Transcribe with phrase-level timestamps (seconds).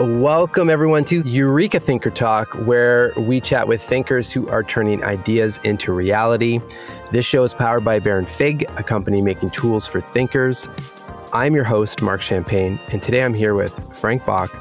[0.00, 5.60] Welcome, everyone, to Eureka Thinker Talk, where we chat with thinkers who are turning ideas
[5.62, 6.60] into reality.
[7.12, 10.68] This show is powered by Baron Fig, a company making tools for thinkers.
[11.32, 14.52] I'm your host, Mark Champagne, and today I'm here with Frank Bach,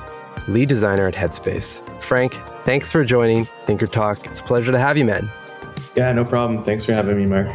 [0.47, 1.81] lead designer at Headspace.
[1.99, 4.27] Frank, thanks for joining Thinker Talk.
[4.27, 5.31] It's a pleasure to have you, man.
[5.95, 6.63] Yeah, no problem.
[6.63, 7.47] Thanks for having me, Mark.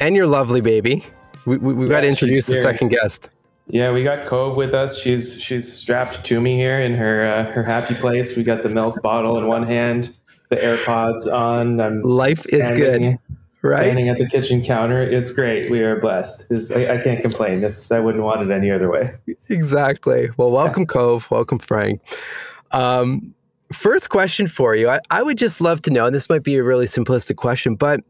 [0.00, 1.04] And your lovely baby.
[1.46, 3.28] We, we, we yes, got to introduce the second guest.
[3.72, 4.98] Yeah, we got Cove with us.
[4.98, 8.36] She's she's strapped to me here in her uh, her happy place.
[8.36, 10.16] We got the milk bottle in one hand,
[10.48, 11.80] the AirPods on.
[11.80, 13.18] I'm Life is good,
[13.62, 13.82] right?
[13.82, 15.70] Standing at the kitchen counter, it's great.
[15.70, 16.48] We are blessed.
[16.48, 17.60] This, I, I, can't complain.
[17.60, 19.12] This I wouldn't want it any other way.
[19.48, 20.30] Exactly.
[20.36, 21.30] Well, welcome, Cove.
[21.30, 22.00] Welcome, Frank.
[22.72, 23.34] Um,
[23.72, 24.88] first question for you.
[24.88, 27.76] I, I would just love to know, and this might be a really simplistic question,
[27.76, 28.00] but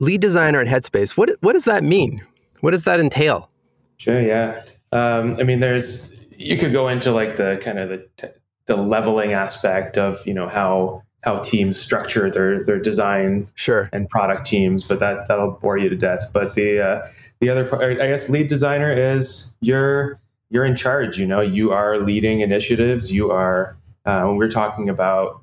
[0.00, 1.16] lead designer at Headspace.
[1.16, 2.20] What what does that mean?
[2.60, 3.50] What does that entail?
[3.96, 4.20] Sure.
[4.20, 4.62] Yeah.
[4.94, 8.34] Um, I mean, there's you could go into like the kind of the
[8.66, 14.08] the leveling aspect of you know how how teams structure their their design sure and
[14.08, 16.30] product teams, but that that'll bore you to death.
[16.32, 17.06] But the uh,
[17.40, 21.18] the other part, I guess, lead designer is you're you're in charge.
[21.18, 23.12] You know, you are leading initiatives.
[23.12, 25.42] You are uh, when we're talking about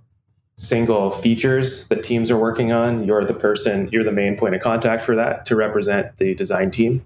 [0.56, 4.62] single features that teams are working on, you're the person, you're the main point of
[4.62, 7.06] contact for that to represent the design team.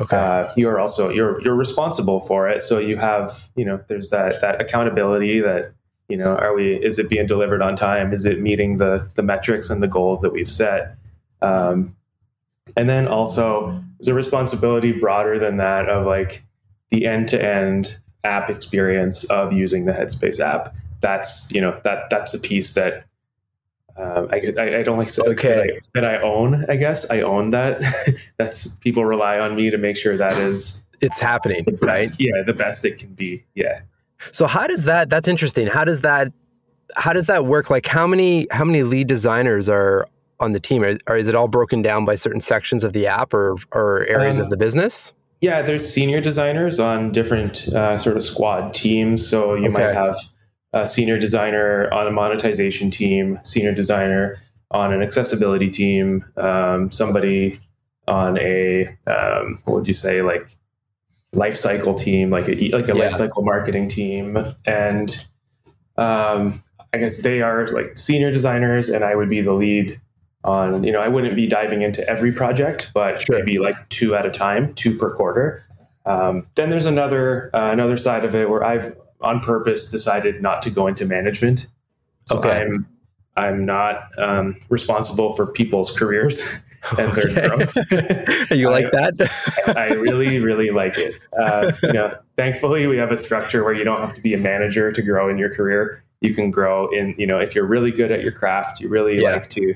[0.00, 0.16] Okay.
[0.16, 2.62] Uh, you are also you're you're responsible for it.
[2.62, 5.72] So you have you know there's that that accountability that
[6.08, 8.12] you know are we is it being delivered on time?
[8.12, 10.96] Is it meeting the the metrics and the goals that we've set?
[11.42, 11.94] Um,
[12.76, 16.42] and then also there's a responsibility broader than that of like
[16.90, 20.74] the end to end app experience of using the Headspace app.
[21.00, 23.04] That's you know that that's the piece that
[24.00, 25.48] um, I, I, I, don't like to say okay.
[25.48, 26.64] that, I, that I own.
[26.68, 27.82] I guess I own that.
[28.38, 32.08] That's people rely on me to make sure that is it's happening, best, right?
[32.18, 33.44] Yeah, the best it can be.
[33.54, 33.82] Yeah.
[34.32, 35.10] So how does that?
[35.10, 35.66] That's interesting.
[35.66, 36.32] How does that?
[36.96, 37.70] How does that work?
[37.70, 40.82] Like how many how many lead designers are on the team?
[40.82, 44.06] Or, or is it all broken down by certain sections of the app or or
[44.06, 45.12] areas um, of the business?
[45.40, 49.26] Yeah, there's senior designers on different uh, sort of squad teams.
[49.26, 49.72] So you okay.
[49.72, 50.16] might have
[50.72, 54.38] a senior designer on a monetization team, senior designer
[54.70, 57.60] on an accessibility team, um, somebody
[58.06, 60.56] on a um, what would you say like
[61.32, 63.04] life cycle team, like a like a yeah.
[63.04, 65.26] life cycle marketing team, and
[65.96, 70.00] um, I guess they are like senior designers, and I would be the lead
[70.44, 70.84] on.
[70.84, 73.38] You know, I wouldn't be diving into every project, but sure.
[73.38, 75.64] maybe like two at a time, two per quarter.
[76.06, 80.62] Um, then there's another uh, another side of it where I've on purpose decided not
[80.62, 81.66] to go into management.
[82.26, 82.62] So okay.
[82.62, 82.86] I'm
[83.36, 86.42] I'm not um, responsible for people's careers
[86.98, 87.32] and okay.
[87.32, 87.76] their growth.
[88.50, 89.30] you I, like that?
[89.76, 91.14] I really, really like it.
[91.38, 94.38] Uh, you know, thankfully, we have a structure where you don't have to be a
[94.38, 96.02] manager to grow in your career.
[96.20, 99.22] You can grow in, you know, if you're really good at your craft, you really
[99.22, 99.32] yeah.
[99.32, 99.74] like to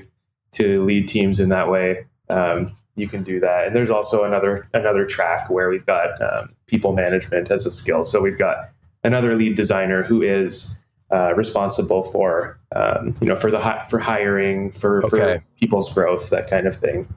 [0.53, 2.05] to lead teams in that way.
[2.29, 3.67] Um, you can do that.
[3.67, 8.03] And there's also another another track where we've got um, people management as a skill.
[8.03, 8.69] So we've got
[9.05, 10.79] another lead designer who is
[11.11, 15.37] uh, responsible for um, you know for the hi- for hiring for, okay.
[15.37, 17.07] for people's growth that kind of thing.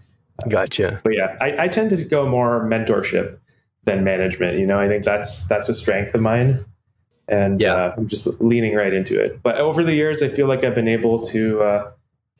[0.48, 1.00] Gotcha.
[1.02, 3.38] but yeah I, I, tend to go more mentorship
[3.84, 4.78] than management you know?
[4.78, 6.64] I think that's that's a strength of mine
[7.26, 7.74] and yeah.
[7.74, 9.42] uh, i'm just leaning right into it.
[9.42, 11.90] But over the years i feel like i've been able to uh,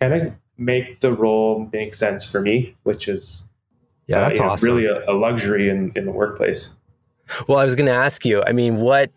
[0.01, 3.51] kind of make the role make sense for me which is
[4.07, 4.69] yeah uh, that's awesome.
[4.69, 6.77] know, really a, a luxury in, in the workplace.
[7.49, 9.11] Well i was going to ask you i mean what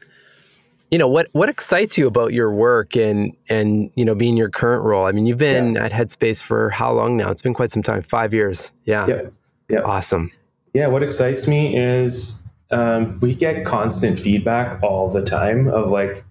[0.92, 4.50] you know what what excites you about your work and and you know being your
[4.50, 5.06] current role?
[5.06, 5.86] I mean you've been yeah.
[5.86, 7.32] at headspace for how long now?
[7.32, 8.72] It's been quite some time five years.
[8.86, 9.08] Yeah.
[9.08, 9.22] Yeah,
[9.70, 9.80] yeah.
[9.80, 10.32] awesome.
[10.74, 16.24] Yeah what excites me is um, we get constant feedback all the time of like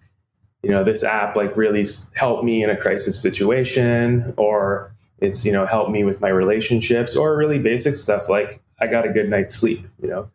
[0.63, 5.53] you know this app like really helped me in a crisis situation or it's you
[5.53, 9.29] know helped me with my relationships or really basic stuff like i got a good
[9.29, 10.31] night's sleep you know?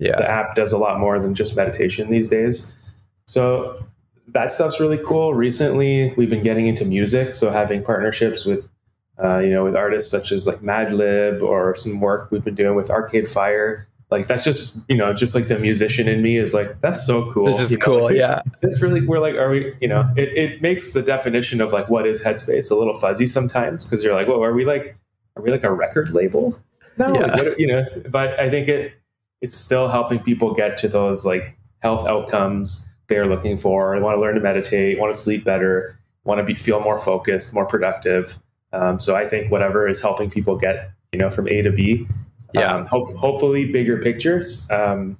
[0.00, 0.16] Yeah.
[0.16, 2.77] The app does a lot more than just meditation these days
[3.28, 3.84] so
[4.28, 5.34] that stuff's really cool.
[5.34, 8.70] Recently, we've been getting into music, so having partnerships with,
[9.22, 12.74] uh, you know, with artists such as like Madlib or some work we've been doing
[12.74, 13.86] with Arcade Fire.
[14.10, 17.30] Like that's just you know just like the musician in me is like that's so
[17.30, 17.48] cool.
[17.48, 18.40] It's just you cool, yeah.
[18.62, 21.90] It's really we're like are we you know it, it makes the definition of like
[21.90, 24.96] what is Headspace a little fuzzy sometimes because you're like well are we like
[25.36, 26.58] are we like a record label?
[26.96, 27.26] No, yeah.
[27.26, 27.84] like, what, you know.
[28.08, 28.94] But I think it
[29.42, 33.96] it's still helping people get to those like health outcomes they're looking for.
[33.96, 36.98] They want to learn to meditate, want to sleep better, want to be, feel more
[36.98, 38.38] focused, more productive.
[38.72, 42.06] Um, so I think whatever is helping people get, you know, from A to B,
[42.54, 42.74] yeah.
[42.74, 45.18] Um, hope, hopefully bigger pictures, um,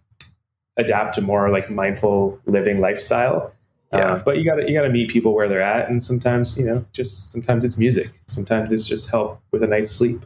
[0.77, 3.53] adapt to more like mindful living lifestyle.
[3.93, 3.99] Yeah.
[3.99, 6.57] Uh, but you got to you got to meet people where they're at, and sometimes
[6.59, 10.25] you know, just sometimes it's music, sometimes it's just help with a night's sleep.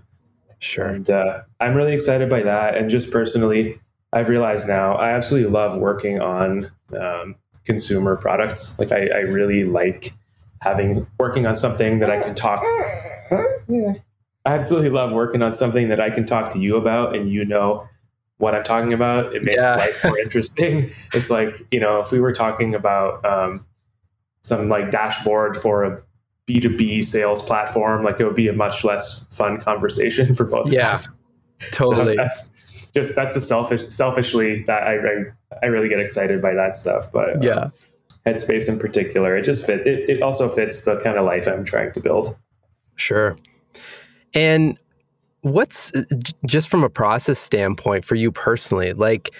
[0.58, 0.87] Sure.
[0.87, 3.81] And uh, I'm really excited by that, and just personally,
[4.12, 8.79] I've realized now I absolutely love working on um, consumer products.
[8.79, 10.12] Like I, I, really like
[10.61, 12.62] having working on something that I can talk.
[13.69, 13.94] Yeah.
[14.44, 17.44] I absolutely love working on something that I can talk to you about, and you
[17.44, 17.88] know
[18.38, 19.35] what I'm talking about.
[19.37, 19.76] It makes yeah.
[19.76, 20.91] life more interesting.
[21.14, 23.65] It's like, you know, if we were talking about um,
[24.43, 26.03] some like dashboard for a
[26.49, 30.88] B2B sales platform, like it would be a much less fun conversation for both yeah,
[30.88, 31.08] of us.
[31.70, 32.17] Totally.
[32.17, 32.50] So that's
[32.94, 35.25] just, that's a selfish, selfishly that I, I,
[35.62, 37.11] I, really get excited by that stuff.
[37.12, 37.71] But um, yeah,
[38.27, 41.65] Headspace in particular, it just fit, it, it also fits the kind of life I'm
[41.65, 42.37] trying to build.
[42.97, 43.37] Sure.
[44.35, 44.79] And
[45.43, 45.93] what's
[46.47, 49.31] just from a process standpoint for you personally like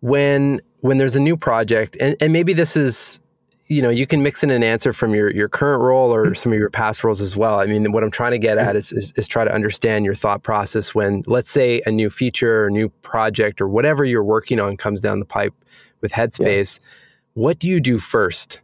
[0.00, 3.20] when when there's a new project and, and maybe this is
[3.68, 6.34] you know you can mix in an answer from your your current role or mm-hmm.
[6.34, 8.76] some of your past roles as well i mean what i'm trying to get at
[8.76, 12.64] is, is, is try to understand your thought process when let's say a new feature
[12.64, 15.54] or new project or whatever you're working on comes down the pipe
[16.00, 16.86] with headspace yeah.
[17.34, 18.60] what do you do first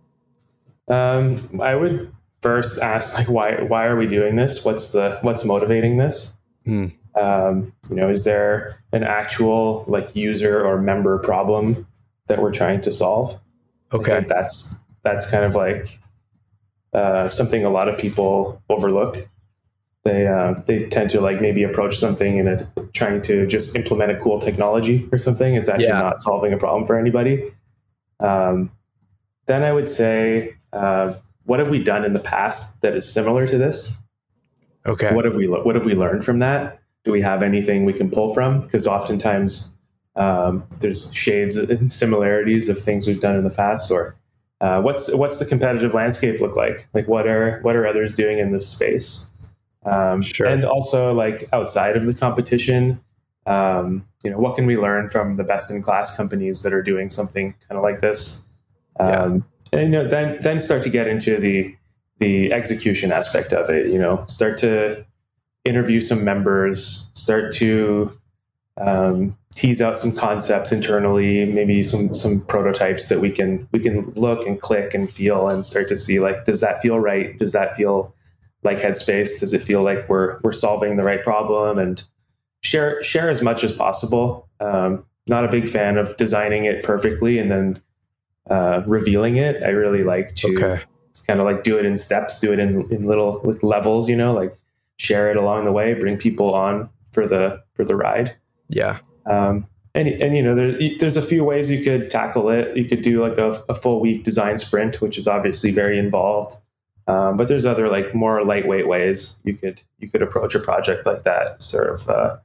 [0.88, 2.12] um, i would
[2.42, 6.36] first ask like why why are we doing this what's the what's motivating this
[6.66, 6.92] Mm.
[7.20, 11.86] Um, you know, is there an actual like user or member problem
[12.28, 13.38] that we're trying to solve?
[13.92, 15.98] Okay, that's that's kind of like
[16.92, 19.28] uh, something a lot of people overlook.
[20.04, 24.10] They uh, they tend to like maybe approach something in a trying to just implement
[24.10, 25.54] a cool technology or something.
[25.54, 26.00] It's actually yeah.
[26.00, 27.52] not solving a problem for anybody.
[28.18, 28.70] Um,
[29.46, 31.14] then I would say, uh,
[31.44, 33.94] what have we done in the past that is similar to this?
[34.86, 35.12] Okay.
[35.14, 36.80] What have we what have we learned from that?
[37.04, 38.60] Do we have anything we can pull from?
[38.62, 39.72] Because oftentimes
[40.16, 44.16] um, there's shades and similarities of things we've done in the past, or
[44.60, 46.86] uh, what's what's the competitive landscape look like?
[46.92, 49.28] Like what are what are others doing in this space?
[49.86, 50.46] Um, sure.
[50.46, 53.00] And also like outside of the competition,
[53.46, 56.82] um, you know, what can we learn from the best in class companies that are
[56.82, 58.42] doing something kind of like this?
[58.98, 59.22] Yeah.
[59.22, 61.74] Um, and you know, then then start to get into the
[62.18, 63.86] the execution aspect of it.
[63.86, 65.06] You know, start to
[65.64, 68.12] interview some members, start to
[68.76, 74.08] um, tease out some concepts internally, maybe some some prototypes that we can we can
[74.10, 77.38] look and click and feel and start to see like, does that feel right?
[77.38, 78.14] Does that feel
[78.62, 79.40] like Headspace?
[79.40, 81.78] Does it feel like we're we're solving the right problem?
[81.78, 82.02] And
[82.60, 84.48] share share as much as possible.
[84.60, 87.82] Um, not a big fan of designing it perfectly and then
[88.48, 89.62] uh, revealing it.
[89.62, 90.82] I really like to okay.
[91.26, 94.16] Kind of like do it in steps, do it in, in little with levels, you
[94.16, 94.56] know, like
[94.96, 98.34] share it along the way, bring people on for the for the ride.
[98.68, 98.98] Yeah.
[99.26, 102.76] Um, and and you know there, there's a few ways you could tackle it.
[102.76, 106.56] You could do like a, a full week design sprint, which is obviously very involved.
[107.06, 111.06] Um, but there's other like more lightweight ways you could you could approach a project
[111.06, 111.60] like that.
[111.60, 112.36] Sort of uh,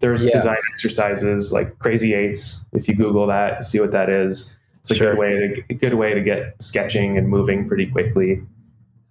[0.00, 0.30] there's yeah.
[0.30, 2.66] design exercises like Crazy Eights.
[2.72, 5.12] If you Google that, see what that is it's a sure.
[5.12, 8.42] good way to a good way to get sketching and moving pretty quickly.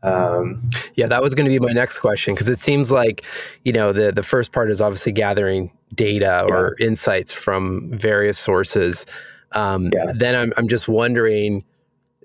[0.04, 3.24] Um, yeah, that was going to be my next question because it seems like
[3.64, 6.54] you know the the first part is obviously gathering data yeah.
[6.56, 9.06] or insights from various sources.
[9.52, 10.12] Um, yeah.
[10.16, 11.64] Then I'm I'm just wondering,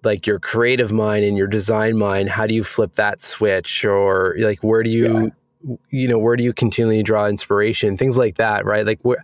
[0.04, 4.36] like your creative mind and your design mind, how do you flip that switch, or
[4.38, 5.32] like where do you
[5.62, 5.76] yeah.
[5.90, 8.86] you know where do you continually draw inspiration, things like that, right?
[8.86, 9.22] Like where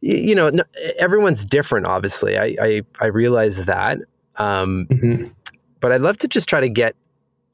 [0.00, 0.50] you know,
[0.98, 1.86] everyone's different.
[1.86, 3.98] Obviously, I I, I realize that.
[4.36, 5.28] Um, mm-hmm.
[5.80, 6.94] But I'd love to just try to get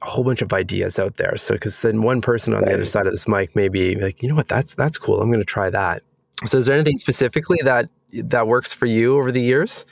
[0.02, 1.36] a whole bunch of ideas out there.
[1.36, 2.68] So, because then one person on right.
[2.68, 5.20] the other side of this mic may be like, you know what, that's that's cool.
[5.20, 6.02] I'm going to try that.
[6.46, 9.84] So, is there anything specifically that that works for you over the years?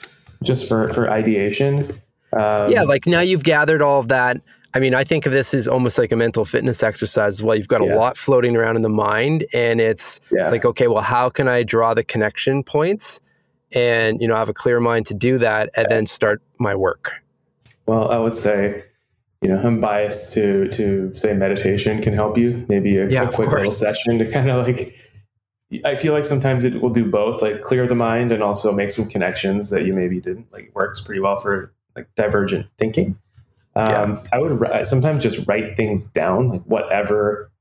[0.43, 1.91] Just for for ideation.
[2.33, 4.41] Um, yeah, like now you've gathered all of that
[4.73, 7.55] I mean, I think of this as almost like a mental fitness exercise as well.
[7.55, 7.95] You've got yeah.
[7.95, 10.43] a lot floating around in the mind, and it's yeah.
[10.43, 13.19] it's like, okay, well, how can I draw the connection points,
[13.71, 17.13] and you know, have a clear mind to do that, and then start my work.
[17.87, 18.83] Well, I would say,
[19.41, 22.65] you know, I'm biased to to say meditation can help you.
[22.67, 24.95] Maybe a, yeah, a quick little session to kind of like.
[25.85, 28.89] I feel like sometimes it will do both, like clear the mind and also make
[28.89, 30.51] some connections that you maybe didn't.
[30.51, 33.17] Like works pretty well for like divergent thinking.
[33.75, 34.23] Um, yeah.
[34.33, 37.51] I would sometimes just write things down, like whatever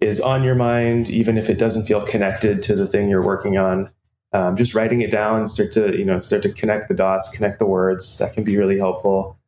[0.00, 3.58] is on your mind, even if it doesn't feel connected to the thing you're working
[3.58, 3.90] on.
[4.32, 7.58] Um, just writing it down, start to you know start to connect the dots, connect
[7.58, 8.18] the words.
[8.18, 9.38] That can be really helpful.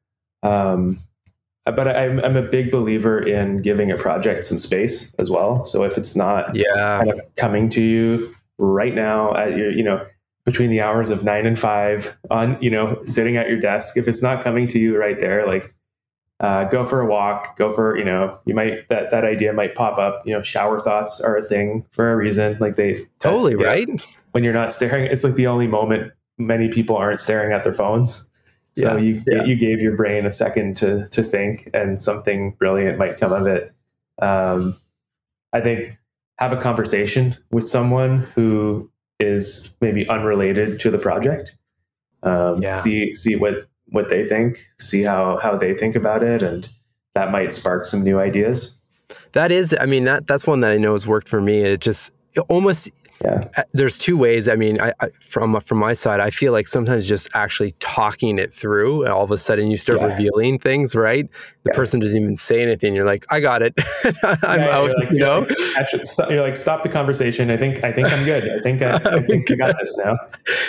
[0.43, 1.03] Um,
[1.65, 5.65] but I'm, I'm a big believer in giving a project some space as well.
[5.65, 6.99] So if it's not yeah.
[6.99, 10.05] kind of coming to you right now at your, you know,
[10.45, 14.09] between the hours of nine and five on you know sitting at your desk if
[14.09, 15.75] it's not coming to you right there like
[16.41, 19.75] uh, go for a walk go for you know you might that that idea might
[19.75, 20.23] pop up.
[20.25, 22.57] You know shower thoughts are a thing for a reason.
[22.59, 23.89] Like they totally that, right?
[24.33, 27.75] When you're not staring it's like the only moment many people aren't staring at their
[27.75, 28.30] phones
[28.77, 29.45] so yeah, you yeah.
[29.45, 33.47] you gave your brain a second to to think and something brilliant might come of
[33.47, 33.73] it
[34.23, 34.77] um,
[35.53, 35.97] i think
[36.39, 41.55] have a conversation with someone who is maybe unrelated to the project
[42.23, 42.73] um, yeah.
[42.73, 46.69] see see what what they think, see how how they think about it, and
[47.15, 48.77] that might spark some new ideas.
[49.33, 51.61] That is, I mean, that that's one that I know has worked for me.
[51.61, 52.91] It just it almost
[53.23, 53.45] yeah.
[53.57, 54.49] Uh, there's two ways.
[54.49, 58.39] I mean, I, I, from from my side, I feel like sometimes just actually talking
[58.39, 60.07] it through, and all of a sudden you start yeah.
[60.07, 60.95] revealing things.
[60.95, 61.29] Right,
[61.65, 61.77] the yeah.
[61.77, 62.95] person doesn't even say anything.
[62.95, 63.75] You're like, I got it.
[64.43, 64.91] I'm out.
[64.97, 65.47] Like, you know,
[65.77, 67.51] actually, stop, you're like, stop the conversation.
[67.51, 68.49] I think I think I'm good.
[68.51, 70.17] I think I, I think I got this now.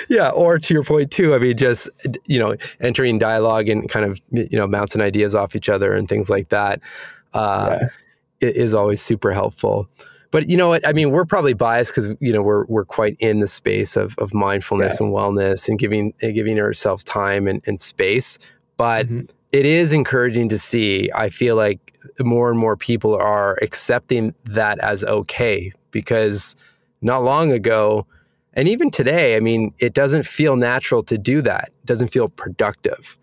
[0.10, 1.34] Yeah, or to your point too.
[1.34, 1.90] I mean, just
[2.28, 6.10] you know, entering dialogue and kind of you know bouncing ideas off each other and
[6.10, 6.82] things like that
[7.34, 7.80] uh,
[8.42, 9.88] is always super helpful
[10.32, 10.88] but you know what?
[10.88, 14.18] I mean, we're probably biased because you know we're we're quite in the space of
[14.18, 15.06] of mindfulness yeah.
[15.06, 18.40] and wellness and giving and giving ourselves time and, and space.
[18.78, 19.26] But mm-hmm.
[19.52, 21.10] it is encouraging to see.
[21.14, 21.80] I feel like
[22.22, 26.56] more and more people are accepting that as okay because
[27.02, 28.08] not long ago,
[28.54, 31.72] and even today, I mean, it doesn't feel natural to do that.
[31.84, 33.18] It doesn't feel productive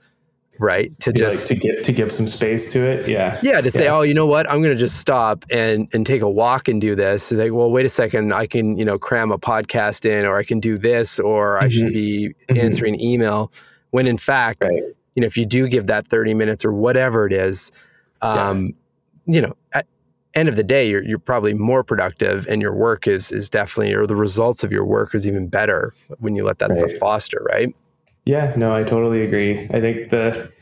[0.59, 3.71] right to just like to get to give some space to it yeah yeah to
[3.71, 3.95] say yeah.
[3.95, 6.81] oh you know what i'm going to just stop and and take a walk and
[6.81, 10.25] do this like well wait a second i can you know cram a podcast in
[10.25, 11.65] or i can do this or mm-hmm.
[11.65, 12.61] i should be mm-hmm.
[12.61, 13.53] answering email
[13.91, 14.83] when in fact right.
[15.15, 17.71] you know if you do give that 30 minutes or whatever it is
[18.23, 18.75] um
[19.27, 19.35] yeah.
[19.35, 19.87] you know at
[20.35, 23.93] end of the day you're you're probably more productive and your work is is definitely
[23.93, 26.79] or the results of your work is even better when you let that right.
[26.79, 27.75] stuff foster right
[28.29, 29.59] yeah, no, I totally agree.
[29.71, 30.53] I think the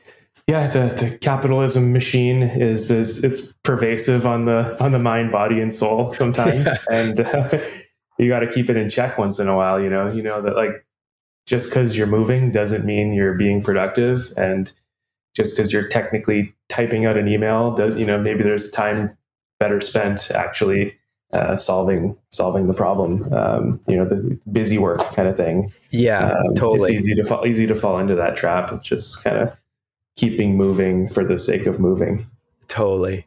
[0.47, 5.61] yeah, the, the capitalism machine is, is it's pervasive on the on the mind, body,
[5.61, 6.77] and soul sometimes, yeah.
[6.93, 7.59] and uh,
[8.19, 9.81] you got to keep it in check once in a while.
[9.81, 10.87] You know, you know that like
[11.45, 14.73] just because you're moving doesn't mean you're being productive, and
[15.35, 19.19] just because you're technically typing out an email, you know, maybe there's time
[19.59, 20.97] better spent actually
[21.33, 23.33] uh, solving solving the problem.
[23.33, 25.73] Um, you know, the busy work kind of thing.
[25.91, 26.95] Yeah, um, totally.
[26.95, 29.57] It's easy to fall easy to fall into that trap of just kind of
[30.17, 32.27] keeping moving for the sake of moving.
[32.69, 33.27] Totally.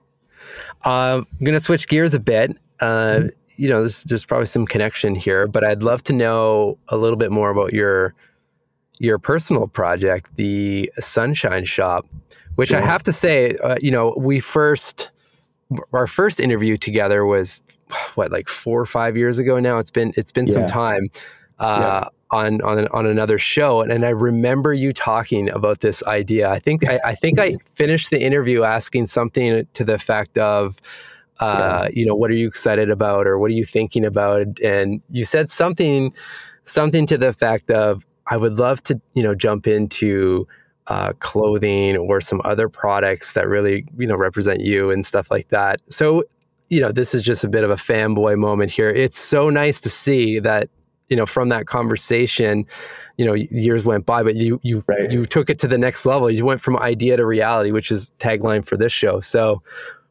[0.86, 2.58] Uh, I'm going to switch gears a bit.
[2.80, 3.28] Uh, mm-hmm.
[3.58, 7.18] You know, there's, there's probably some connection here, but I'd love to know a little
[7.18, 8.14] bit more about your
[9.00, 12.06] your personal project, the Sunshine Shop,
[12.56, 15.10] which I have to say, uh, you know, we first
[15.94, 17.62] our first interview together was
[18.16, 19.78] what like four or five years ago now.
[19.78, 20.54] It's been it's been yeah.
[20.54, 21.10] some time
[21.60, 22.38] uh, yeah.
[22.38, 26.50] on on on another show, and, and I remember you talking about this idea.
[26.50, 30.80] I think I, I think I finished the interview asking something to the effect of.
[31.42, 31.90] Uh, yeah.
[31.94, 34.60] you know, what are you excited about, or what are you thinking about?
[34.60, 36.14] And you said something,
[36.66, 40.46] something to the effect of, "I would love to, you know, jump into
[40.90, 45.48] uh, clothing or some other products that really you know represent you and stuff like
[45.50, 45.80] that.
[45.90, 46.24] So
[46.70, 48.90] you know this is just a bit of a fanboy moment here.
[48.90, 50.70] It's so nice to see that
[51.10, 52.66] you know from that conversation
[53.18, 55.12] you know years went by but you you right.
[55.12, 58.14] you took it to the next level you went from idea to reality which is
[58.20, 59.62] tagline for this show so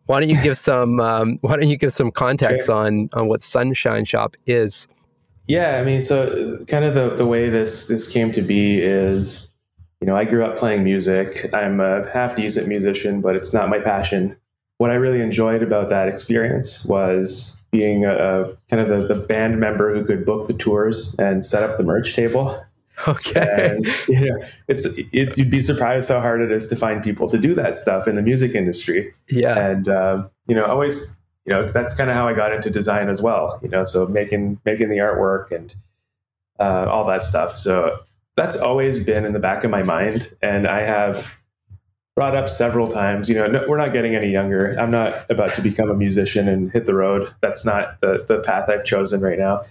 [0.07, 3.43] why don't you give some um, why don't you give some context on on what
[3.43, 4.89] sunshine shop is
[5.47, 9.48] yeah i mean so kind of the the way this this came to be is
[10.01, 11.51] you know, I grew up playing music.
[11.53, 14.37] I'm a half decent musician, but it's not my passion.
[14.79, 19.21] What I really enjoyed about that experience was being a, a kind of the, the,
[19.21, 22.65] band member who could book the tours and set up the merch table.
[23.07, 23.77] Okay.
[23.77, 27.29] And, you know, it's it, you'd be surprised how hard it is to find people
[27.29, 29.15] to do that stuff in the music industry.
[29.31, 29.57] Yeah.
[29.57, 33.09] And um, you know, always, you know, that's kind of how I got into design
[33.09, 33.61] as well.
[33.63, 35.75] You know, so making making the artwork and
[36.59, 37.57] uh, all that stuff.
[37.57, 38.01] So
[38.39, 40.35] that's always been in the back of my mind.
[40.41, 41.31] And I have
[42.15, 44.75] brought up several times, you know, no, we're not getting any younger.
[44.79, 47.33] I'm not about to become a musician and hit the road.
[47.41, 49.63] That's not the, the path I've chosen right now.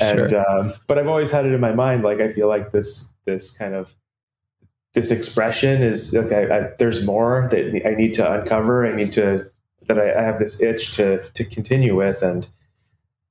[0.00, 0.48] And, sure.
[0.48, 2.02] um, but I've always had it in my mind.
[2.02, 3.94] Like, I feel like this, this kind of,
[4.94, 6.50] this expression is okay.
[6.50, 8.86] I, there's more that I need to uncover.
[8.86, 9.50] I need to,
[9.86, 12.48] that I, I have this itch to, to continue with and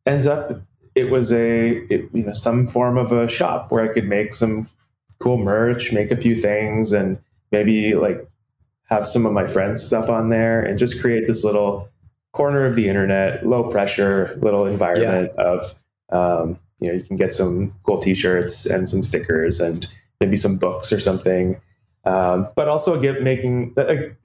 [0.06, 0.62] ends up
[0.96, 4.34] it was a it, you know some form of a shop where I could make
[4.34, 4.68] some
[5.22, 7.18] cool merch, make a few things, and
[7.52, 8.28] maybe like
[8.90, 11.88] have some of my friends' stuff on there and just create this little
[12.34, 15.44] corner of the internet, low pressure little environment yeah.
[15.44, 15.76] of
[16.12, 19.88] Um, you know, you can get some cool T-shirts and some stickers and
[20.20, 21.60] maybe some books or something.
[22.06, 23.74] Um, but also get making.
[23.76, 24.16] Like,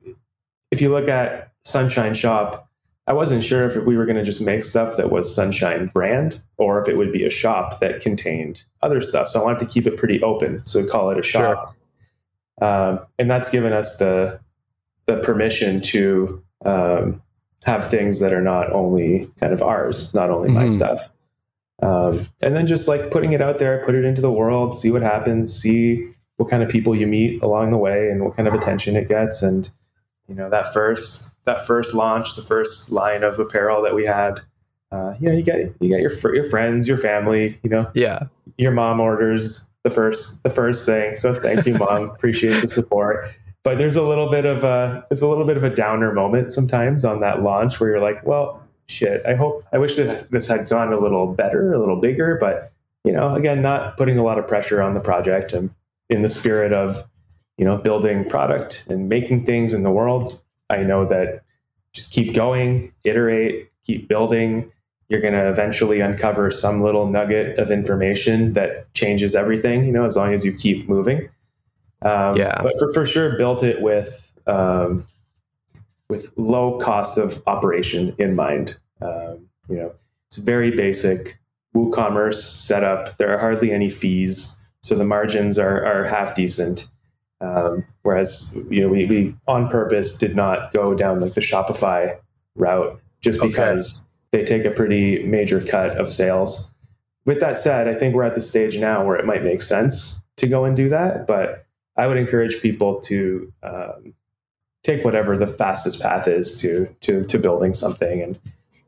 [0.71, 2.66] if you look at Sunshine Shop,
[3.09, 6.41] I wasn't sure if we were going to just make stuff that was Sunshine brand
[6.57, 9.29] or if it would be a shop that contained other stuff.
[9.29, 10.65] So I wanted to keep it pretty open.
[10.67, 11.75] So we call it a shop.
[12.61, 12.69] Sure.
[12.69, 14.41] Um, and that's given us the
[15.05, 17.23] the permission to um,
[17.65, 20.63] have things that are not only kind of ours, not only mm-hmm.
[20.63, 21.13] my stuff.
[21.81, 24.91] Um, and then just like putting it out there, put it into the world, see
[24.91, 28.49] what happens, see what kind of people you meet along the way and what kind
[28.49, 29.43] of attention it gets.
[29.43, 29.71] And,
[30.29, 34.41] you know, that first, that first launch, the first line of apparel that we had,
[34.93, 38.25] uh, you know, you get, you get your, your friends, your family, you know, yeah,
[38.59, 41.17] your mom orders the first, the first thing.
[41.17, 42.11] So thank you, mom.
[42.15, 43.31] Appreciate the support
[43.67, 46.53] but there's a little bit of a it's a little bit of a downer moment
[46.53, 49.27] sometimes on that launch where you're like, well, shit.
[49.27, 52.71] I hope I wish that this had gone a little better, a little bigger, but
[53.03, 55.71] you know, again, not putting a lot of pressure on the project and
[56.09, 57.09] in the spirit of
[57.59, 60.43] you know building product and making things in the world.
[60.69, 61.43] I know that
[61.93, 64.71] just keep going, iterate, keep building.
[65.09, 69.87] You're going to eventually uncover some little nugget of information that changes everything.
[69.87, 71.29] You know, as long as you keep moving.
[72.03, 72.61] Um, yeah.
[72.63, 75.07] But for, for sure, built it with um,
[76.09, 78.77] with low cost of operation in mind.
[79.01, 79.93] Um, you know,
[80.29, 81.39] it's very basic
[81.75, 83.17] WooCommerce setup.
[83.19, 86.89] There are hardly any fees, so the margins are are half decent.
[87.41, 92.19] Um, whereas you know we, we on purpose did not go down like the Shopify
[92.55, 94.01] route just because
[94.33, 94.39] okay.
[94.39, 96.75] they take a pretty major cut of sales.
[97.27, 100.23] With that said, I think we're at the stage now where it might make sense
[100.37, 101.67] to go and do that, but
[101.97, 104.15] I would encourage people to um,
[104.83, 108.23] take whatever the fastest path is to to to building something.
[108.23, 108.39] And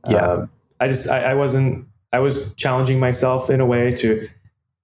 [0.08, 0.50] yeah, um,
[0.80, 4.28] I just I, I, wasn't I was challenging myself in a way to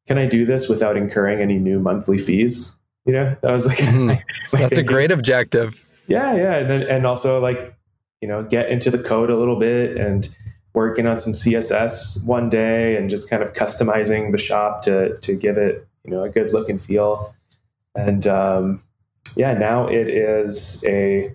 [0.06, 2.76] can I do this without incurring any new monthly fees?
[3.04, 5.80] You know, that was like mm, that's a great objective.
[6.06, 7.74] Yeah, yeah, and then, and also like
[8.20, 10.28] you know get into the code a little bit and
[10.72, 15.34] working on some CSS one day and just kind of customizing the shop to to
[15.34, 17.34] give it you know a good look and feel.
[17.94, 18.82] And um,
[19.36, 21.34] yeah, now it is a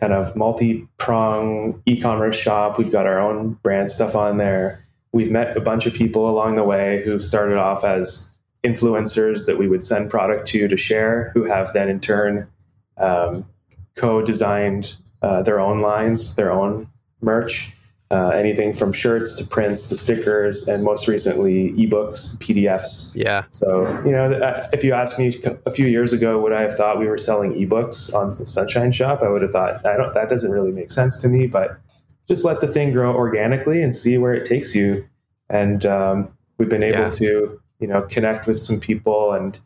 [0.00, 2.78] kind of multi-prong e-commerce shop.
[2.78, 4.84] We've got our own brand stuff on there.
[5.12, 8.30] We've met a bunch of people along the way who started off as
[8.64, 12.48] influencers that we would send product to to share, who have then in turn
[12.96, 13.46] um,
[13.94, 16.88] co-designed uh, their own lines, their own
[17.20, 17.72] merch
[18.10, 23.12] uh, anything from shirts to prints to stickers, and most recently ebooks, PDFs.
[23.14, 23.44] Yeah.
[23.50, 26.74] So you know, uh, if you asked me a few years ago, would I have
[26.74, 29.20] thought we were selling ebooks on the Sunshine Shop?
[29.22, 30.14] I would have thought I don't.
[30.14, 31.46] That doesn't really make sense to me.
[31.46, 31.78] But
[32.26, 35.06] just let the thing grow organically and see where it takes you.
[35.50, 37.10] And um, we've been able yeah.
[37.10, 39.60] to you know connect with some people and.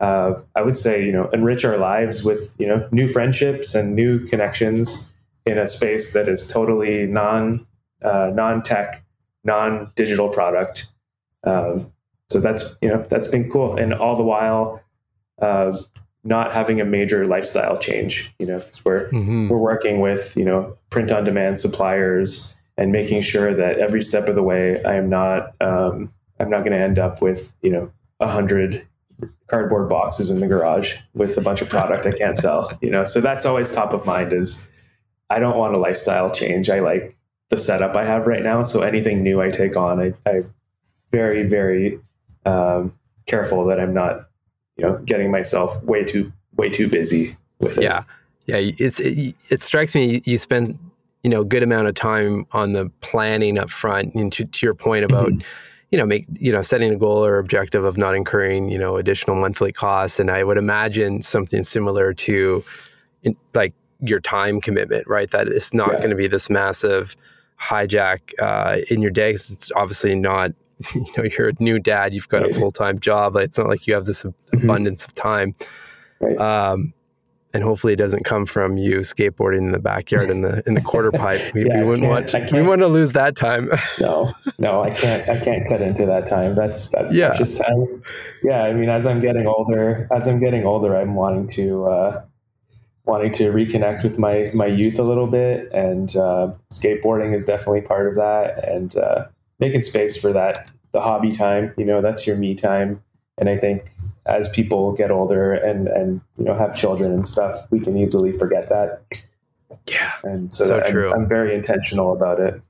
[0.00, 3.96] Uh, I would say, you know, enrich our lives with, you know, new friendships and
[3.96, 5.12] new connections
[5.44, 7.66] in a space that is totally non
[8.02, 9.02] uh, non-tech,
[9.44, 10.88] non-digital product.
[11.44, 11.92] Um,
[12.30, 14.82] so that's you know that's been cool, and all the while
[15.40, 15.78] uh,
[16.24, 18.34] not having a major lifestyle change.
[18.38, 19.48] You know, because we're mm-hmm.
[19.48, 24.42] we're working with you know print-on-demand suppliers and making sure that every step of the
[24.42, 28.28] way, I am not um, I'm not going to end up with you know a
[28.28, 28.86] hundred
[29.48, 32.76] cardboard boxes in the garage with a bunch of product I can't sell.
[32.82, 34.32] You know, so that's always top of mind.
[34.32, 34.68] Is
[35.30, 36.70] I don't want a lifestyle change.
[36.70, 37.16] I like
[37.48, 38.62] the setup I have right now.
[38.64, 40.42] So anything new I take on, I, I
[41.10, 41.98] very, very
[42.44, 42.92] um,
[43.26, 44.28] careful that I'm not,
[44.76, 47.84] you know, getting myself way too, way too busy with it.
[47.84, 48.04] Yeah.
[48.46, 48.56] Yeah.
[48.78, 50.78] It's, it, it strikes me you, you spend,
[51.22, 54.66] you know, a good amount of time on the planning up front and to, to
[54.66, 55.46] your point about, mm-hmm.
[55.90, 58.96] You know, make, you know, setting a goal or objective of not incurring, you know,
[58.96, 60.20] additional monthly costs.
[60.20, 62.64] And I would imagine something similar to
[63.22, 65.30] in, like your time commitment, right?
[65.30, 65.98] That it's not yeah.
[65.98, 67.16] going to be this massive,
[67.60, 70.52] hijack uh, in your day it's obviously not
[70.94, 72.52] you know you're a new dad you've got right.
[72.52, 74.62] a full-time job it's not like you have this mm-hmm.
[74.62, 75.54] abundance of time
[76.20, 76.38] right.
[76.38, 76.92] um,
[77.54, 80.80] and hopefully it doesn't come from you skateboarding in the backyard in the in the
[80.80, 84.82] quarter pipe we, yeah, we wouldn't want we want to lose that time no no
[84.82, 87.34] i can't i can't cut into that time that's that's yeah.
[87.34, 88.02] just time
[88.42, 92.22] yeah i mean as i'm getting older as i'm getting older i'm wanting to uh,
[93.08, 97.80] wanting to reconnect with my my youth a little bit, and uh, skateboarding is definitely
[97.80, 99.26] part of that, and uh,
[99.58, 101.74] making space for that the hobby time.
[101.76, 103.02] You know, that's your me time,
[103.38, 103.90] and I think
[104.26, 108.32] as people get older and and you know have children and stuff, we can easily
[108.32, 109.02] forget that.
[109.86, 112.60] Yeah, and so, so I'm, I'm very intentional about it.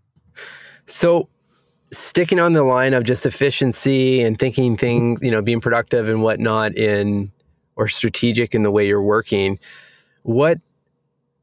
[0.87, 1.29] So
[1.91, 6.23] sticking on the line of just efficiency and thinking things, you know, being productive and
[6.23, 7.33] whatnot in
[7.77, 9.59] or strategic in the way you're working,
[10.23, 10.59] what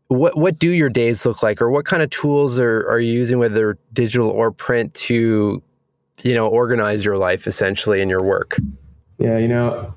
[0.08, 3.12] what what do your days look like or what kind of tools are, are you
[3.12, 5.62] using whether digital or print to
[6.22, 8.58] you know organize your life essentially in your work
[9.18, 9.94] yeah you know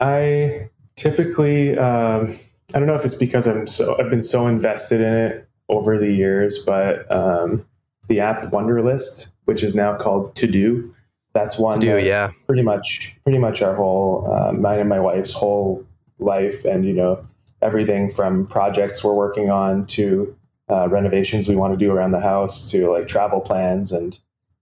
[0.00, 2.34] i typically um,
[2.74, 5.98] i don't know if it's because i'm so i've been so invested in it over
[5.98, 7.64] the years but um,
[8.08, 10.94] the app wunderlist which is now called to do
[11.32, 15.00] that's one to do yeah pretty much pretty much our whole uh, mine and my
[15.00, 15.84] wife's whole
[16.18, 17.24] life and you know
[17.62, 20.36] everything from projects we're working on to
[20.70, 24.18] uh, renovations we want to do around the house to like travel plans and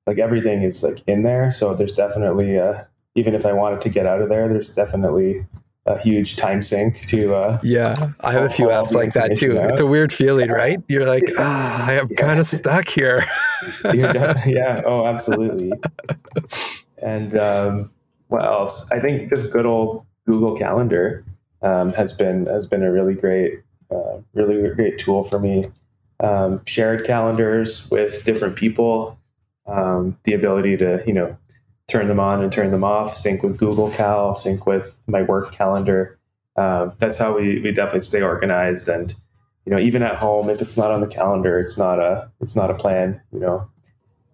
[0.07, 1.51] like everything is like in there.
[1.51, 2.85] So there's definitely uh,
[3.21, 5.47] even if I wanted to get out of there, there's definitely
[5.87, 9.59] a huge time sink to uh yeah i have a few apps like that too.
[9.59, 9.71] out.
[9.71, 10.79] it's a weird feeling right?
[10.89, 12.17] You're like ah i am yeah.
[12.17, 13.25] kind of stuck here.
[13.85, 14.83] Yeah.
[14.85, 15.73] Oh absolutely.
[17.03, 17.91] And um
[18.31, 18.89] what else?
[18.91, 21.25] I think just good old google calendar
[21.63, 25.65] um, has been has been a really great, uh, really great tool for me.
[26.21, 29.19] Um, shared calendars with different people,
[29.67, 31.37] um, the ability to you know
[31.91, 35.53] turn them on and turn them off, sync with Google Cal, sync with my work
[35.53, 36.19] calendar.
[36.57, 38.89] Um, that's how we we definitely stay organized.
[38.89, 39.15] And
[39.67, 42.57] you know even at home if it's not on the calendar it's not a it's
[42.57, 43.69] not a plan you know?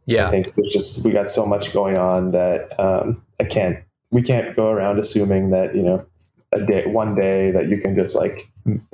[0.07, 0.29] Yeah.
[0.29, 3.79] i think there's just we got so much going on that um, i can't
[4.13, 6.07] we can't go around assuming that you know
[6.53, 8.49] a day, one day that you can just like,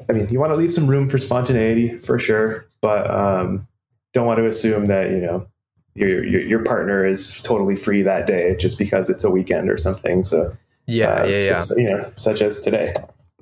[0.08, 3.66] I mean, you want to leave some room for spontaneity for sure, but um,
[4.12, 5.46] don't want to assume that, you know,
[5.94, 9.76] your, your, your partner is totally free that day just because it's a weekend or
[9.76, 10.24] something.
[10.24, 10.52] So
[10.86, 11.64] yeah, uh, yeah, yeah.
[11.76, 12.92] you know, such as today.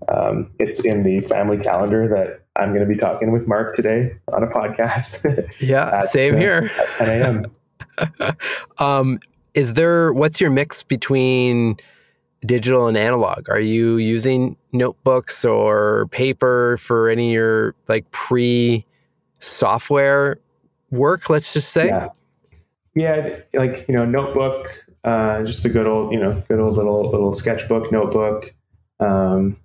[0.08, 4.16] Um, it's in the family calendar that I'm going to be talking with Mark today
[4.32, 5.48] on a podcast.
[5.60, 6.70] yeah, at, same uh, here.
[6.78, 8.36] At 10 a.m.
[8.78, 9.18] um,
[9.54, 10.12] is there?
[10.12, 11.76] What's your mix between
[12.44, 13.48] digital and analog?
[13.48, 18.84] Are you using notebooks or paper for any of your like pre
[19.38, 20.38] software
[20.90, 21.86] work, let's just say?
[21.86, 22.08] Yeah.
[22.94, 27.10] Yeah, like, you know, notebook, uh, just a good old, you know, good old little
[27.10, 28.54] little sketchbook notebook.
[28.98, 29.56] Um,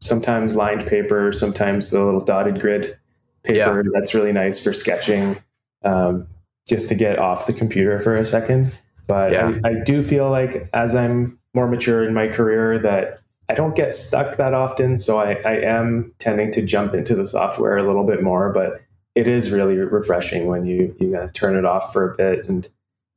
[0.00, 2.96] sometimes lined paper, sometimes the little dotted grid
[3.42, 3.82] paper.
[3.84, 3.90] Yeah.
[3.92, 5.36] That's really nice for sketching,
[5.84, 6.26] um,
[6.66, 8.72] just to get off the computer for a second.
[9.06, 9.58] But yeah.
[9.64, 13.76] I, I do feel like as I'm more mature in my career that I don't
[13.76, 14.96] get stuck that often.
[14.96, 18.80] So I, I am tending to jump into the software a little bit more, but
[19.14, 22.68] it is really refreshing when you you gotta turn it off for a bit and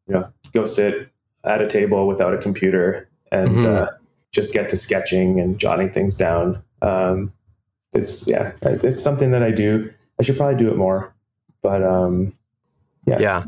[0.08, 1.10] you know go sit
[1.44, 3.84] at a table without a computer and mm-hmm.
[3.84, 3.88] uh,
[4.32, 6.62] just get to sketching and jotting things down.
[6.82, 7.34] Um,
[7.94, 9.92] it's yeah, it's something that I do.
[10.20, 11.14] I should probably do it more,
[11.62, 12.34] but um,
[13.06, 13.46] yeah, yeah.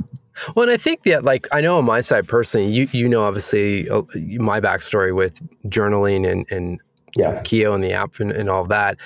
[0.55, 3.23] Well, and I think that, like, I know on my side personally, you you know,
[3.23, 6.79] obviously, uh, my backstory with journaling and and
[7.15, 8.97] yeah, Keo and the app and, and all that,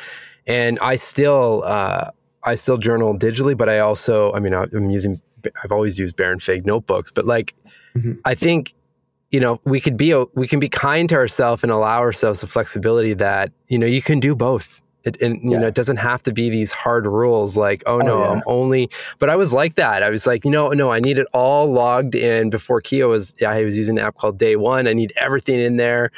[0.46, 2.12] and I still uh,
[2.46, 5.22] I still journal digitally, but I also, I mean, I'm using,
[5.64, 7.54] I've always used Baron Fig notebooks, but like,
[7.96, 8.14] mm-hmm.
[8.26, 8.74] I think
[9.32, 12.48] you know we could be we can be kind to ourselves and allow ourselves the
[12.48, 15.60] flexibility that you know you can do both it, and you yeah.
[15.60, 18.32] know, it doesn't have to be these hard rules like, oh, oh no, yeah.
[18.32, 18.90] I'm only.
[19.20, 20.02] But I was like that.
[20.02, 23.36] I was like, you know, no, I need it all logged in before Keo was.
[23.46, 24.88] I was using an app called Day One.
[24.88, 26.12] I need everything in there,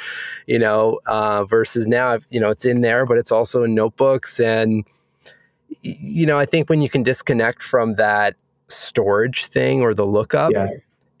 [0.46, 1.00] you know.
[1.06, 4.38] Uh, versus now, I've, you know, it's in there, but it's also in notebooks.
[4.38, 4.84] And
[5.80, 8.36] you know, I think when you can disconnect from that
[8.68, 10.68] storage thing or the lookup, yeah.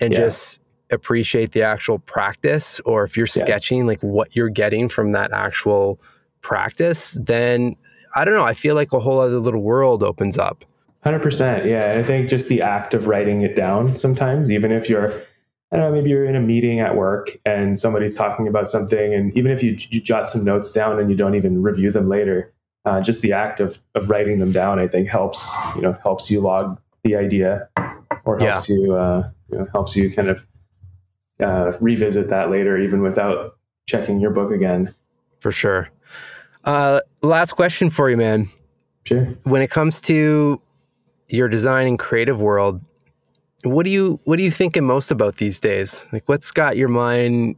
[0.00, 5.12] and just appreciate the actual practice, or if you're sketching, like what you're getting from
[5.12, 6.00] that actual
[6.42, 7.76] practice, then
[8.14, 8.44] I don't know.
[8.44, 10.64] I feel like a whole other little world opens up.
[11.04, 11.66] 100%.
[11.66, 11.96] Yeah.
[11.98, 15.12] I think just the act of writing it down sometimes, even if you're,
[15.72, 19.14] I don't know, maybe you're in a meeting at work and somebody's talking about something,
[19.14, 22.08] and even if you, you jot some notes down and you don't even review them
[22.08, 22.52] later,
[22.86, 26.30] uh, just the act of, of writing them down, I think helps, you know, helps
[26.30, 27.68] you log the idea
[28.24, 28.76] or helps yeah.
[28.76, 30.46] you, uh, you know, helps you kind of
[31.42, 34.94] uh, revisit that later, even without checking your book again.
[35.40, 35.90] For sure.
[36.64, 38.48] Uh, last question for you, man.
[39.04, 39.24] Sure.
[39.42, 40.60] When it comes to
[41.28, 42.80] your design and creative world,
[43.64, 46.06] what do you what are you thinking most about these days?
[46.12, 47.56] Like, what's got your mind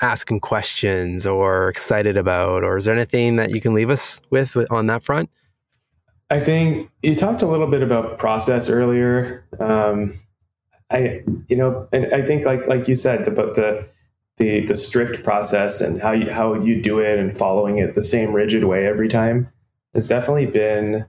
[0.00, 4.56] asking questions or excited about, or is there anything that you can leave us with
[4.70, 5.30] on that front?
[6.30, 9.46] I think you talked a little bit about process earlier.
[9.58, 10.12] Um,
[10.90, 13.88] I, you know, and I think like like you said about the
[14.36, 18.02] the the strict process and how you how you do it and following it the
[18.02, 19.48] same rigid way every time
[19.94, 21.06] has definitely been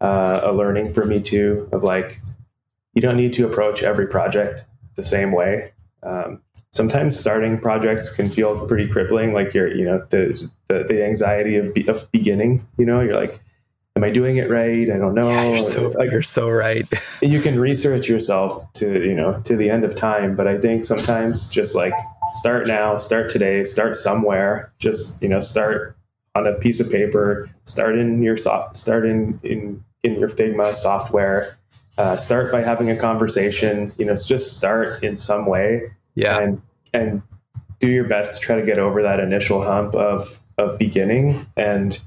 [0.00, 1.68] uh, a learning for me too.
[1.72, 2.20] Of like,
[2.94, 4.64] you don't need to approach every project
[4.96, 5.72] the same way.
[6.02, 6.40] Um,
[6.76, 11.56] sometimes starting projects can feel pretty crippling, like you're, you know, the the, the anxiety
[11.56, 12.66] of, be, of beginning.
[12.76, 13.40] You know, you're like,
[13.96, 14.88] am I doing it right?
[14.90, 15.30] I don't know.
[15.30, 16.86] Yeah, you're, so, like, you're so right.
[17.22, 20.84] you can research yourself to you know to the end of time, but I think
[20.84, 21.94] sometimes just like
[22.32, 24.72] start now, start today, start somewhere.
[24.78, 25.96] Just you know, start
[26.34, 30.74] on a piece of paper, start in your soft, start in in in your Figma
[30.74, 31.58] software.
[31.98, 33.90] Uh, start by having a conversation.
[33.96, 35.90] You know, just start in some way.
[36.16, 36.40] Yeah.
[36.40, 37.22] And and
[37.78, 41.98] do your best to try to get over that initial hump of of beginning and.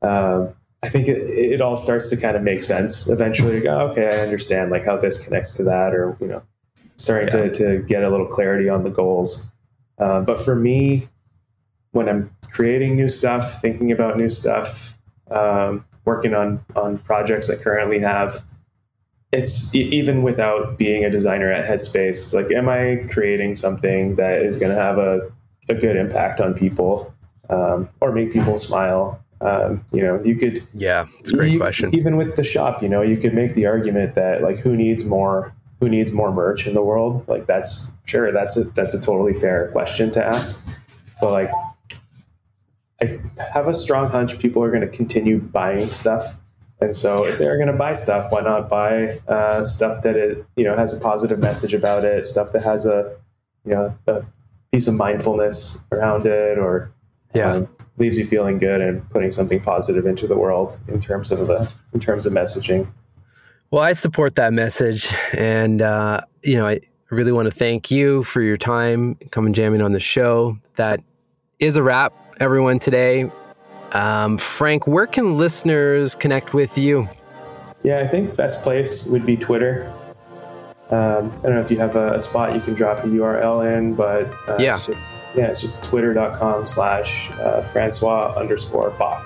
[0.00, 0.46] Uh,
[0.82, 3.56] I think it, it all starts to kind of make sense eventually.
[3.56, 6.42] You go, okay, I understand like how this connects to that, or you know,
[6.96, 7.50] starting yeah.
[7.50, 9.50] to to get a little clarity on the goals.
[9.98, 11.08] Uh, but for me,
[11.92, 14.96] when I'm creating new stuff, thinking about new stuff,
[15.30, 18.42] um, working on on projects I currently have,
[19.32, 22.08] it's even without being a designer at Headspace.
[22.08, 25.30] It's like, am I creating something that is going to have a
[25.68, 27.14] a good impact on people
[27.48, 29.22] um, or make people smile?
[29.40, 30.66] Um, you know, you could.
[30.74, 31.94] Yeah, it's a great you, question.
[31.94, 35.04] Even with the shop, you know, you could make the argument that like, who needs
[35.04, 35.54] more?
[35.80, 37.26] Who needs more merch in the world?
[37.26, 40.66] Like, that's sure, that's a that's a totally fair question to ask.
[41.20, 41.50] But like,
[43.00, 43.18] I
[43.54, 46.36] have a strong hunch people are going to continue buying stuff,
[46.80, 50.44] and so if they're going to buy stuff, why not buy uh, stuff that it
[50.56, 53.16] you know has a positive message about it, stuff that has a
[53.64, 54.24] you know a
[54.72, 56.92] piece of mindfulness around it, or
[57.34, 57.52] yeah.
[57.52, 61.46] Um, leaves you feeling good and putting something positive into the world in terms of
[61.46, 62.90] the in terms of messaging.
[63.70, 68.24] Well, I support that message, and uh, you know, I really want to thank you
[68.24, 70.58] for your time coming jamming on the show.
[70.74, 71.00] That
[71.60, 72.80] is a wrap, everyone.
[72.80, 73.30] Today,
[73.92, 77.08] um, Frank, where can listeners connect with you?
[77.82, 79.92] Yeah, I think best place would be Twitter.
[80.90, 83.76] Um, I don't know if you have a, a, spot you can drop a URL
[83.76, 84.74] in, but uh, yeah.
[84.74, 89.24] it's just yeah, it's just twitter.com slash uh, Francois underscore Bach,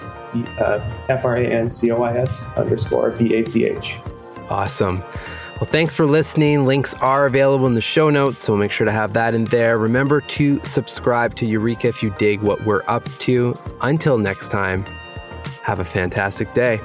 [0.60, 3.96] uh, F R A N C O I S underscore B A C H.
[4.50, 5.02] Awesome.
[5.60, 6.64] Well, thanks for listening.
[6.64, 9.78] Links are available in the show notes, so make sure to have that in there.
[9.78, 13.54] Remember to subscribe to Eureka if you dig what we're up to.
[13.80, 14.84] Until next time,
[15.62, 16.80] have a fantastic day.